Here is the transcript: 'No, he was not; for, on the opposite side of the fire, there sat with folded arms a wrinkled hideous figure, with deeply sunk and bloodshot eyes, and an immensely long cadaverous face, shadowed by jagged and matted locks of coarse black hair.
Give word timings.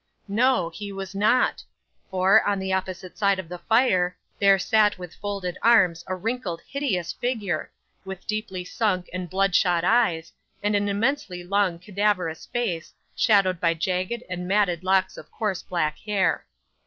'No, 0.27 0.71
he 0.71 0.91
was 0.91 1.13
not; 1.13 1.63
for, 2.09 2.41
on 2.41 2.57
the 2.57 2.73
opposite 2.73 3.19
side 3.19 3.37
of 3.37 3.47
the 3.47 3.59
fire, 3.59 4.17
there 4.39 4.57
sat 4.57 4.97
with 4.97 5.13
folded 5.13 5.59
arms 5.61 6.03
a 6.07 6.15
wrinkled 6.15 6.59
hideous 6.67 7.13
figure, 7.13 7.71
with 8.03 8.25
deeply 8.25 8.65
sunk 8.65 9.11
and 9.13 9.29
bloodshot 9.29 9.83
eyes, 9.83 10.33
and 10.63 10.75
an 10.75 10.89
immensely 10.89 11.43
long 11.43 11.77
cadaverous 11.77 12.47
face, 12.47 12.95
shadowed 13.15 13.59
by 13.59 13.75
jagged 13.75 14.23
and 14.27 14.47
matted 14.47 14.83
locks 14.83 15.17
of 15.17 15.29
coarse 15.29 15.61
black 15.61 15.99
hair. 15.99 16.47